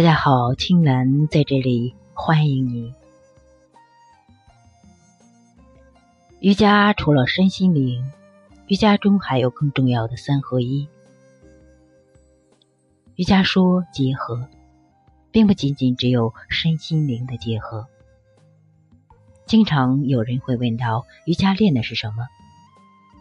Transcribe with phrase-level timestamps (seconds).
[0.00, 2.94] 大家好，青兰在这里欢迎你。
[6.40, 8.10] 瑜伽除了身心灵，
[8.66, 10.88] 瑜伽中还有更重要的三合一。
[13.16, 14.48] 瑜伽说结合，
[15.30, 17.86] 并不仅仅只有身心灵的结合。
[19.44, 22.26] 经常有人会问到：瑜伽练的是什么？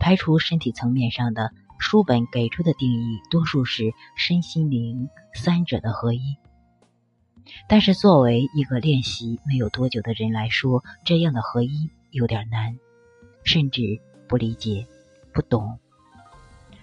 [0.00, 6.36] 排除身体层面上的书本给出的定义，多数是身心灵三者的合一。
[7.68, 12.78] 但是，作为一个练习没有多久的人来说，这样的合一有点难，
[13.44, 14.86] 甚至不理解、
[15.32, 15.78] 不懂。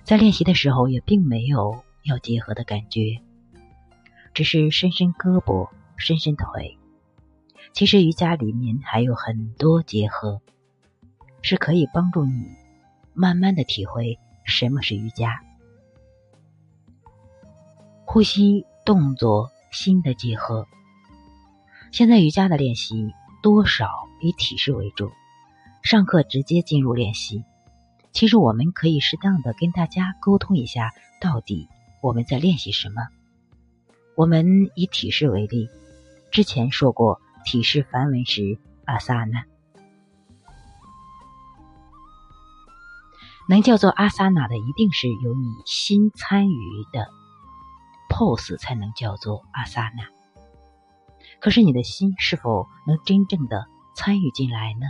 [0.03, 3.21] 在练习的时候，也并没有要结合的感觉，
[4.33, 6.77] 只是伸伸胳膊、伸伸腿。
[7.73, 10.41] 其实瑜伽里面还有很多结合，
[11.41, 12.45] 是可以帮助你
[13.13, 15.41] 慢慢的体会什么是瑜伽。
[18.05, 19.49] 呼吸、动作。
[19.71, 20.67] 新的结合。
[21.91, 23.87] 现在瑜伽的练习多少
[24.21, 25.11] 以体式为主，
[25.83, 27.43] 上课直接进入练习。
[28.13, 31.67] 其实我们可以适当的跟大家沟通一下，到底
[32.01, 33.01] 我们在练习什么。
[34.15, 35.69] 我们以体式为例，
[36.31, 39.45] 之前说过，体式梵文是阿萨那，
[43.47, 47.20] 能叫做阿萨那的，一定是有你心参与的。
[48.11, 50.03] Pose 才能叫做阿萨那。
[51.39, 54.85] 可是你的心是否能真正的参与进来呢？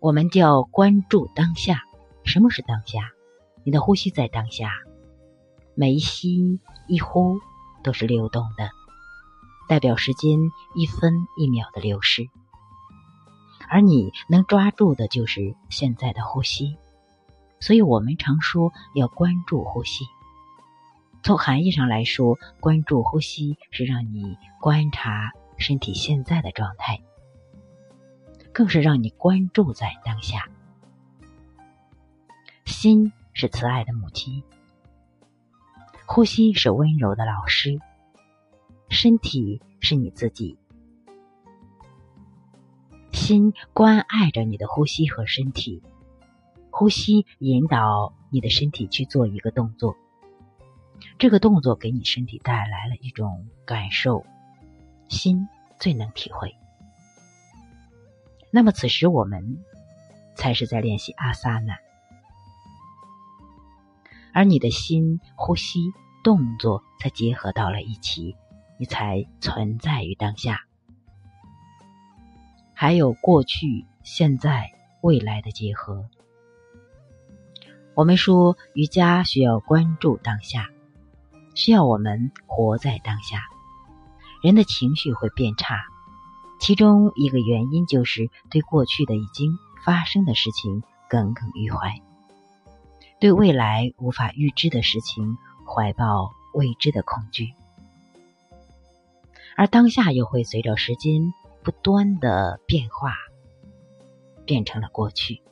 [0.00, 1.84] 我们叫关注当下。
[2.24, 3.10] 什么是当下？
[3.64, 4.72] 你的呼吸在当下，
[5.74, 7.38] 每一吸一呼
[7.82, 8.70] 都是流动的，
[9.68, 10.38] 代表时间
[10.74, 12.28] 一分一秒的流逝。
[13.68, 16.76] 而你能抓住的就是现在的呼吸。
[17.60, 20.04] 所以我们常说要关注呼吸。
[21.22, 27.00] 从含义上来说，关注呼吸是让你观察身体现在的状态，
[28.52, 30.48] 更是让你关注在当下。
[32.64, 34.42] 心是慈爱的母亲，
[36.06, 37.78] 呼吸是温柔的老师，
[38.88, 40.56] 身体是你自己。
[43.12, 45.82] 心关爱着你的呼吸和身体，
[46.70, 49.96] 呼吸引导你的身体去做一个动作。
[51.18, 54.24] 这个动作给你身体带来了一种感受，
[55.08, 56.54] 心最能体会。
[58.50, 59.62] 那么此时我们
[60.34, 61.76] 才是在练习阿萨那，
[64.32, 65.92] 而你的心、呼吸、
[66.24, 68.34] 动作才结合到了一起，
[68.78, 70.64] 你才存在于当下。
[72.74, 74.72] 还有过去、现在、
[75.02, 76.08] 未来的结合。
[77.94, 80.70] 我们说瑜伽需要关注当下。
[81.54, 83.42] 需要我们活在当下，
[84.42, 85.82] 人的情绪会变差，
[86.60, 92.00] 其中一个原因就是对过去的已经发生的事情耿耿于怀，
[93.18, 97.52] 对未来无法预知的事情怀抱未知的恐惧，
[99.56, 101.32] 而当下又会随着时间
[101.62, 103.14] 不断的变化，
[104.46, 105.42] 变成了过去，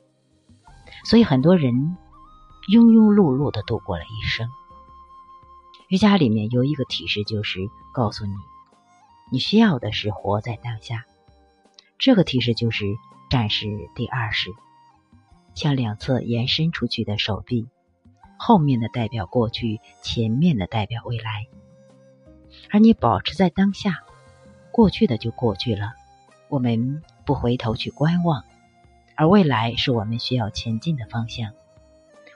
[1.05, 1.97] 所以很多人
[2.71, 4.49] 庸庸碌碌的度过了一生。
[5.89, 7.61] 瑜伽里面有一个提示，就是
[7.95, 8.35] 告诉你，
[9.33, 11.07] 你需要的是活在当下。
[11.99, 12.85] 这个提示就是
[13.31, 14.51] 战士第二式，
[15.55, 17.69] 向两侧延伸出去的手臂，
[18.39, 21.47] 后面的代表过去，前面的代表未来。
[22.71, 24.03] 而你保持在当下，
[24.71, 25.95] 过去的就过去了，
[26.51, 28.45] 我们不回头去观望，
[29.17, 31.53] 而未来是我们需要前进的方向，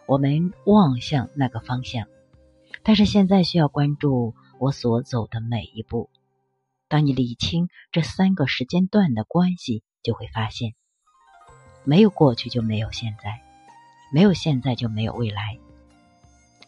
[0.06, 2.06] 我们望向那个方向。
[2.82, 6.10] 但是现在需要关注我所走的每一步。
[6.88, 10.74] 当你理清这三个时间段的关系，就会发现，
[11.84, 13.40] 没有过去就没有现在，
[14.12, 15.58] 没有现在就没有未来。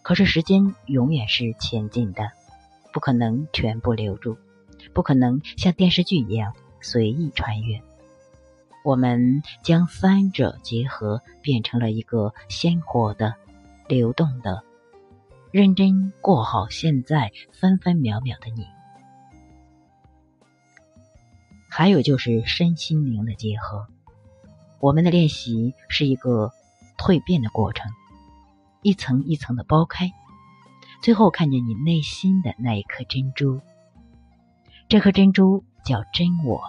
[0.03, 2.31] 可是时间永远是前进的，
[2.93, 4.38] 不可能全部留住，
[4.93, 7.83] 不可能像电视剧一样随意穿越。
[8.85, 13.35] 我们将三者结合，变成了一个鲜活的、
[13.88, 14.62] 流动的。
[15.55, 18.67] 认真过好现在分分秒秒的你，
[21.71, 23.87] 还有就是身心灵的结合。
[24.81, 26.51] 我们的练习是一个
[26.99, 27.89] 蜕变的过程，
[28.83, 30.11] 一层一层的剥开，
[31.01, 33.61] 最后看见你内心的那一颗珍珠。
[34.89, 36.65] 这颗珍珠叫真我。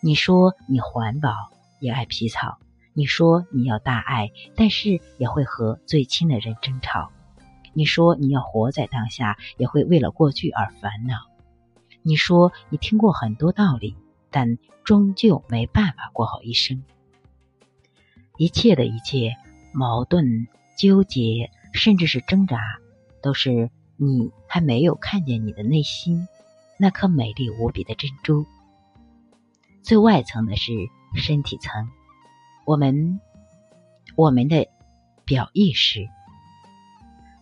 [0.00, 1.30] 你说你环保
[1.78, 2.58] 也爱皮草，
[2.92, 7.12] 你说你要大爱，但是也会和最亲的人争吵。
[7.74, 11.16] 你说你要活在当下，也会为了过去而烦恼。
[12.02, 13.96] 你说你听过很多道理，
[14.30, 16.82] 但终究没办法过好一生。
[18.36, 19.36] 一切的一切
[19.72, 22.58] 矛盾、纠结，甚至是挣扎，
[23.22, 26.26] 都是你还没有看见你的内心
[26.78, 28.46] 那颗美丽无比的珍珠。
[29.82, 30.72] 最外层的是
[31.14, 31.88] 身体层，
[32.64, 33.20] 我们
[34.16, 34.66] 我们的
[35.24, 36.08] 表意识。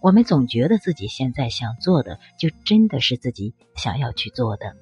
[0.01, 4.75] 我们总觉得自己现在想做的，就真的是自己想要去做的。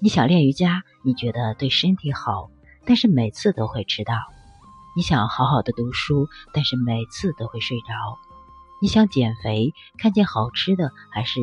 [0.00, 2.50] 你想练瑜伽，你觉得对身体好，
[2.86, 4.14] 但是每次都会迟到；
[4.96, 8.16] 你想好好的读书，但是每次都会睡着；
[8.80, 11.40] 你想减肥，看见好吃的还是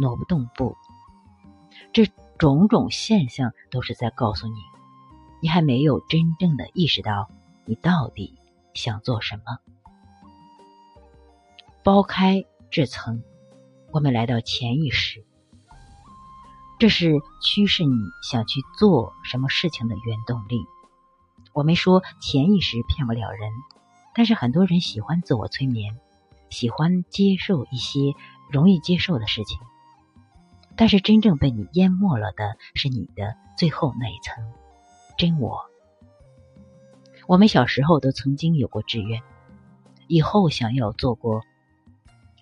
[0.00, 0.76] 挪不动步。
[1.92, 2.06] 这
[2.38, 4.60] 种种现象都是在告诉你，
[5.40, 7.30] 你还没有真正的意识到
[7.66, 8.36] 你到底
[8.74, 9.42] 想做什么。
[11.82, 13.22] 剥开这层，
[13.90, 15.24] 我们来到潜意识，
[16.78, 20.60] 这是驱使你想去做什么事情的原动力。
[21.54, 23.50] 我没说潜意识骗不了人，
[24.14, 25.98] 但是很多人喜欢自我催眠，
[26.50, 28.12] 喜欢接受一些
[28.50, 29.58] 容易接受的事情，
[30.76, 34.52] 但是真正被你淹没了的是你的最后那一层
[35.16, 35.64] 真我。
[37.26, 39.22] 我们小时候都曾经有过志愿，
[40.08, 41.40] 以后想要做过。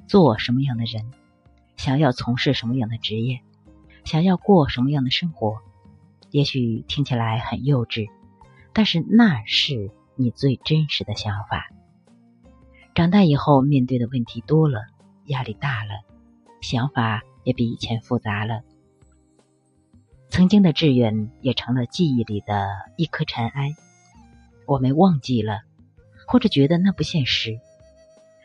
[0.09, 1.05] 做什么样的人，
[1.77, 3.41] 想要从事什么样的职业，
[4.05, 5.59] 想要过什么样的生活，
[6.31, 8.09] 也许听起来很幼稚，
[8.73, 11.69] 但是那是你最真实的想法。
[12.95, 14.87] 长大以后，面对的问题多了，
[15.27, 15.91] 压力大了，
[16.63, 18.63] 想法也比以前复杂了。
[20.31, 23.75] 曾经的志愿也成了记忆里的一颗尘埃，
[24.65, 25.61] 我们忘记了，
[26.27, 27.61] 或者觉得那不现实。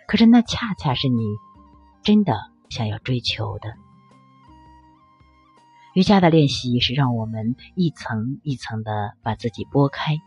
[0.05, 1.23] 可是那恰恰是你。
[2.03, 2.33] 真的
[2.69, 3.73] 想要追求的
[5.93, 10.19] 瑜伽的练习是让我们一层一层的把自己拨开，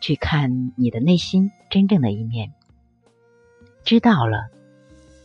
[0.00, 2.52] 去看你的内心真正的一面。
[3.84, 4.46] 知道了，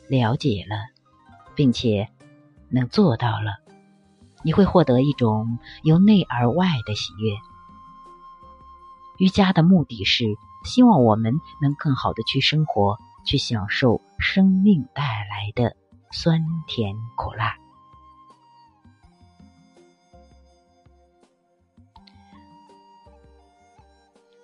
[0.10, 0.76] 了解了，
[1.56, 2.10] 并且
[2.68, 3.60] 能做到了，
[4.44, 7.38] 你会获得一种由内而外的喜悦。
[9.18, 10.26] 瑜伽的目的是
[10.66, 12.98] 希望我们能更好的去生活。
[13.26, 15.76] 去享受生命带来的
[16.12, 17.58] 酸甜苦辣。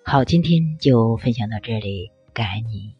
[0.04, 2.94] 好，今天就分享到这里，感恩你。